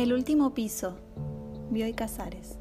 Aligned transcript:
El 0.00 0.14
último 0.14 0.54
piso. 0.54 0.96
Bioy 1.68 1.92
Casares. 1.92 2.58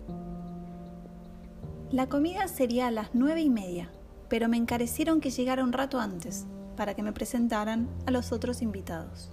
La 1.89 2.09
comida 2.09 2.49
sería 2.49 2.87
a 2.87 2.91
las 2.91 3.11
nueve 3.13 3.39
y 3.39 3.49
media, 3.49 3.89
pero 4.27 4.49
me 4.49 4.57
encarecieron 4.57 5.21
que 5.21 5.29
llegara 5.29 5.63
un 5.63 5.71
rato 5.71 6.01
antes 6.01 6.47
para 6.75 6.95
que 6.95 7.01
me 7.01 7.13
presentaran 7.13 7.87
a 8.05 8.11
los 8.11 8.33
otros 8.33 8.61
invitados. 8.61 9.31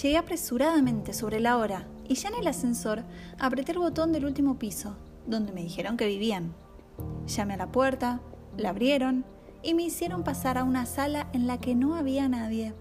Llegué 0.00 0.16
apresuradamente 0.16 1.12
sobre 1.12 1.38
la 1.38 1.58
hora 1.58 1.86
y 2.08 2.14
ya 2.14 2.30
en 2.30 2.36
el 2.36 2.46
ascensor 2.46 3.04
apreté 3.38 3.72
el 3.72 3.80
botón 3.80 4.12
del 4.12 4.24
último 4.24 4.58
piso, 4.58 4.96
donde 5.26 5.52
me 5.52 5.62
dijeron 5.62 5.98
que 5.98 6.06
vivían. 6.06 6.54
Llamé 7.26 7.52
a 7.52 7.58
la 7.58 7.70
puerta, 7.70 8.22
la 8.56 8.70
abrieron 8.70 9.26
y 9.62 9.74
me 9.74 9.82
hicieron 9.82 10.24
pasar 10.24 10.56
a 10.56 10.64
una 10.64 10.86
sala 10.86 11.28
en 11.34 11.46
la 11.46 11.60
que 11.60 11.74
no 11.74 11.96
había 11.96 12.30
nadie. 12.30 12.72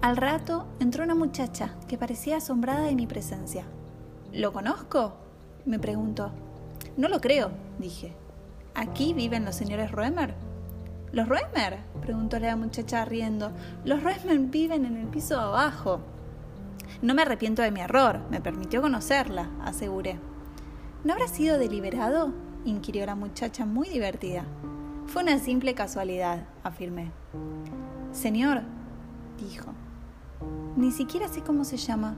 Al 0.00 0.16
rato 0.16 0.66
entró 0.80 1.04
una 1.04 1.14
muchacha 1.14 1.76
que 1.86 1.98
parecía 1.98 2.38
asombrada 2.38 2.82
de 2.82 2.96
mi 2.96 3.06
presencia. 3.06 3.64
¿Lo 4.36 4.52
conozco? 4.52 5.14
me 5.64 5.78
preguntó. 5.78 6.30
No 6.98 7.08
lo 7.08 7.22
creo, 7.22 7.52
dije. 7.78 8.12
¿Aquí 8.74 9.14
viven 9.14 9.46
los 9.46 9.54
señores 9.54 9.90
Roemer? 9.90 10.34
¿Los 11.10 11.26
Roemer? 11.26 11.78
preguntó 12.02 12.38
la 12.38 12.54
muchacha 12.54 13.06
riendo. 13.06 13.52
Los 13.86 14.02
Roemer 14.02 14.38
viven 14.38 14.84
en 14.84 14.98
el 14.98 15.06
piso 15.06 15.40
abajo. 15.40 16.00
No 17.00 17.14
me 17.14 17.22
arrepiento 17.22 17.62
de 17.62 17.70
mi 17.70 17.80
error, 17.80 18.20
me 18.30 18.42
permitió 18.42 18.82
conocerla, 18.82 19.48
aseguré. 19.64 20.18
¿No 21.02 21.14
habrá 21.14 21.28
sido 21.28 21.56
deliberado? 21.56 22.34
inquirió 22.66 23.06
la 23.06 23.14
muchacha 23.14 23.64
muy 23.64 23.88
divertida. 23.88 24.44
Fue 25.06 25.22
una 25.22 25.38
simple 25.38 25.74
casualidad, 25.74 26.46
afirmé. 26.62 27.10
Señor, 28.12 28.60
dijo. 29.38 29.72
Ni 30.76 30.92
siquiera 30.92 31.26
sé 31.26 31.40
cómo 31.40 31.64
se 31.64 31.78
llama. 31.78 32.16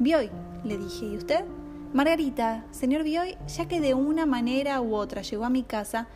Bioy, 0.00 0.30
le 0.64 0.78
dije, 0.78 1.04
¿y 1.04 1.16
usted? 1.18 1.44
Margarita, 1.92 2.64
señor 2.70 3.02
Bioy, 3.02 3.36
ya 3.54 3.68
que 3.68 3.82
de 3.82 3.92
una 3.92 4.24
manera 4.24 4.80
u 4.80 4.94
otra 4.94 5.20
llegó 5.20 5.44
a 5.44 5.50
mi 5.50 5.62
casa, 5.62 6.08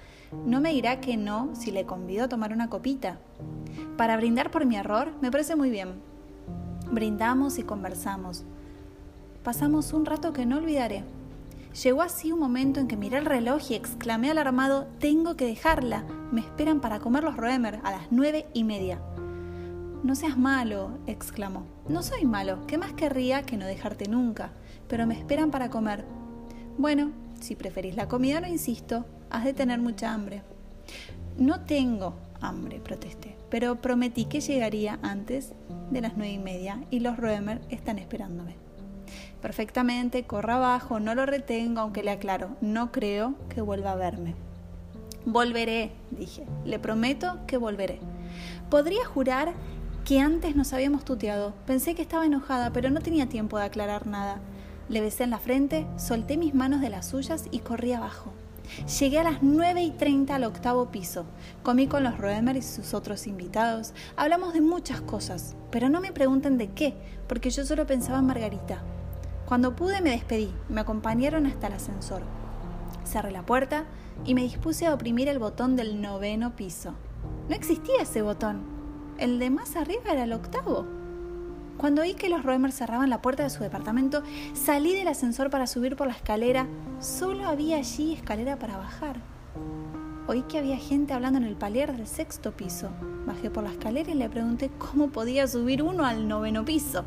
no 0.47 0.63
me 0.63 0.73
dirá 0.73 1.03
que 1.03 1.19
no 1.19 1.51
si 1.53 1.71
le 1.71 1.85
convido 1.85 2.25
a 2.25 2.29
tomar 2.31 2.55
una 2.55 2.71
copita. 2.71 3.19
Para 3.99 4.17
brindar 4.17 4.51
por 4.51 4.65
mi 4.65 4.77
error, 4.77 5.13
me 5.21 5.31
parece 5.31 5.55
muy 5.55 5.69
bien. 5.69 6.01
Brindamos 6.91 7.59
y 7.59 7.63
conversamos. 7.63 8.45
Pasamos 9.43 9.93
un 9.93 10.07
rato 10.07 10.33
que 10.33 10.47
no 10.47 10.57
olvidaré. 10.57 11.05
Llegó 11.83 12.01
así 12.01 12.33
un 12.33 12.41
momento 12.41 12.81
en 12.81 12.89
que 12.89 12.97
miré 12.97 13.19
el 13.19 13.27
reloj 13.27 13.71
y 13.71 13.75
exclamé 13.75 14.31
alarmado, 14.31 14.87
tengo 14.99 15.37
que 15.37 15.45
dejarla. 15.45 16.07
Me 16.33 16.41
esperan 16.41 16.81
para 16.81 17.01
comer 17.01 17.23
los 17.23 17.37
Roemer 17.37 17.81
a 17.85 17.91
las 17.91 18.07
nueve 18.11 18.47
y 18.55 18.65
media. 18.65 18.99
No 20.05 20.15
seas 20.15 20.37
malo, 20.37 20.99
exclamó. 21.07 21.65
No 21.89 22.03
soy 22.03 22.27
malo, 22.27 22.67
¿qué 22.67 22.77
más 22.77 22.93
querría 22.93 23.43
que 23.43 23.57
no 23.57 23.65
dejarte 23.65 24.07
nunca? 24.07 24.53
Pero 24.87 25.07
me 25.07 25.15
esperan 25.15 25.51
para 25.51 25.71
comer. 25.71 26.05
Bueno, 26.77 27.13
si 27.41 27.57
preferís 27.57 27.97
la 27.97 28.07
comida, 28.07 28.39
no 28.39 28.47
insisto, 28.47 29.07
has 29.31 29.45
de 29.45 29.55
tener 29.55 29.81
mucha 29.81 30.13
hambre. 30.13 30.43
No 31.39 31.61
tengo 31.61 32.17
hambre, 32.43 32.81
protesté, 32.81 33.35
pero 33.49 33.81
prometí 33.81 34.27
que 34.27 34.43
llegaría 34.43 34.99
antes 35.01 35.55
de 35.91 36.03
las 36.03 36.19
nueve 36.19 36.35
y 36.35 36.39
media 36.39 36.85
y 36.91 37.01
los 37.01 37.17
Roemer 37.17 37.63
están 37.71 37.99
esperándome. 37.99 38.57
Perfectamente, 39.41 40.25
corra 40.25 40.57
abajo, 40.57 41.01
no 41.01 41.15
lo 41.15 41.25
retengo, 41.25 41.81
aunque 41.81 42.03
le 42.03 42.11
aclaro, 42.11 42.59
no 42.61 42.93
creo 42.93 43.37
que 43.49 43.63
vuelva 43.63 43.93
a 43.93 43.97
verme. 43.97 44.35
Volveré, 45.25 45.93
dije, 46.11 46.45
le 46.67 46.79
prometo 46.79 47.39
que 47.47 47.57
volveré. 47.57 48.01
Podría 48.69 49.07
jurar 49.07 49.55
que 50.05 50.21
antes 50.21 50.55
nos 50.55 50.75
habíamos 50.75 51.05
tuteado. 51.05 51.55
Pensé 51.67 51.95
que 51.95 52.03
estaba 52.03 52.27
enojada, 52.27 52.73
pero 52.73 52.91
no 52.91 53.01
tenía 53.01 53.27
tiempo 53.27 53.57
de 53.57 53.65
aclarar 53.65 54.07
nada. 54.07 54.39
Le 54.91 55.01
besé 55.01 55.25
en 55.25 55.31
la 55.31 55.39
frente, 55.39 55.87
solté 55.97 56.37
mis 56.37 56.55
manos 56.55 56.83
de 56.83 56.91
las 56.91 57.07
suyas 57.07 57.47
y 57.51 57.61
corrí 57.61 57.95
abajo. 57.95 58.33
Llegué 58.99 59.19
a 59.19 59.25
las 59.25 59.43
9 59.43 59.83
y 59.83 59.91
30 59.93 60.35
al 60.35 60.45
octavo 60.45 60.91
piso. 60.91 61.25
Comí 61.63 61.87
con 61.87 62.03
los 62.03 62.19
Roemer 62.19 62.57
y 62.57 62.63
sus 62.63 62.93
otros 62.93 63.27
invitados. 63.27 63.95
Hablamos 64.15 64.53
de 64.53 64.61
muchas 64.61 65.01
cosas, 65.01 65.57
pero 65.71 65.89
no 65.89 66.03
me 66.03 66.13
pregunten 66.13 66.59
de 66.59 66.69
qué, 66.69 66.95
porque 67.27 67.49
yo 67.49 67.65
solo 67.65 67.87
pensaba 67.87 68.19
en 68.19 68.27
Margarita. 68.27 68.83
Cuando 69.47 69.75
pude 69.75 70.03
me 70.03 70.11
despedí, 70.11 70.53
me 70.69 70.83
acompañaron 70.83 71.47
hasta 71.47 71.69
el 71.69 71.75
ascensor. 71.75 72.23
Cerré 73.07 73.31
la 73.31 73.47
puerta 73.47 73.85
y 74.27 74.35
me 74.35 74.43
dispuse 74.43 74.87
a 74.87 74.95
oprimir 74.95 75.29
el 75.29 75.39
botón 75.39 75.77
del 75.77 76.03
noveno 76.03 76.57
piso. 76.57 76.95
No 77.49 77.55
existía 77.55 78.03
ese 78.03 78.21
botón. 78.21 78.74
El 79.19 79.39
de 79.39 79.49
más 79.49 79.77
arriba 79.77 80.11
era 80.11 80.25
el 80.25 80.33
octavo. 80.33 80.87
Cuando 81.77 82.03
oí 82.03 82.15
que 82.15 82.29
los 82.29 82.43
Roemer 82.43 82.73
cerraban 82.73 83.11
la 83.11 83.23
puerta 83.23 83.45
de 83.45 83.51
su 83.51 83.63
departamento, 83.63 84.23
salí 84.55 84.95
del 84.95 85.07
ascensor 85.07 85.51
para 85.51 85.69
subir 85.69 85.95
por 85.95 86.09
la 86.09 86.15
escalera. 86.15 86.67
Solo 86.99 87.47
había 87.47 87.77
allí 87.77 88.13
escalera 88.13 88.59
para 88.59 88.77
bajar. 88.77 89.17
Oí 90.27 90.43
que 90.43 90.59
había 90.59 90.79
gente 90.79 91.13
hablando 91.13 91.39
en 91.39 91.45
el 91.45 91.55
palier 91.55 91.97
del 91.97 92.09
sexto 92.09 92.53
piso. 92.57 92.91
Bajé 93.27 93.51
por 93.51 93.63
la 93.63 93.71
escalera 93.71 94.11
y 94.11 94.15
le 94.15 94.29
pregunté 94.29 94.71
cómo 94.79 95.09
podía 95.09 95.47
subir 95.47 95.83
uno 95.83 96.05
al 96.05 96.27
noveno 96.27 96.65
piso. 96.65 97.05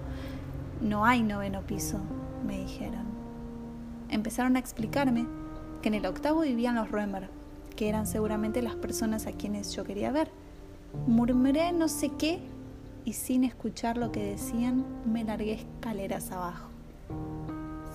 No 0.81 1.05
hay 1.05 1.23
noveno 1.23 1.61
piso, 1.61 1.99
me 2.45 2.59
dijeron. 2.59 3.05
Empezaron 4.09 4.55
a 4.55 4.59
explicarme 4.59 5.27
que 5.81 5.89
en 5.89 5.95
el 5.95 6.05
octavo 6.05 6.41
vivían 6.41 6.75
los 6.75 6.89
Roemer, 6.89 7.29
que 7.75 7.89
eran 7.89 8.07
seguramente 8.07 8.61
las 8.61 8.75
personas 8.75 9.27
a 9.27 9.33
quienes 9.33 9.75
yo 9.75 9.83
quería 9.83 10.11
ver. 10.11 10.31
Murmuré 11.07 11.71
no 11.71 11.87
sé 11.87 12.11
qué 12.17 12.39
y 13.05 13.13
sin 13.13 13.43
escuchar 13.43 13.97
lo 13.97 14.11
que 14.11 14.23
decían 14.23 14.85
me 15.05 15.23
largué 15.23 15.53
escaleras 15.53 16.31
abajo. 16.31 16.69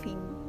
Fin. 0.02 0.41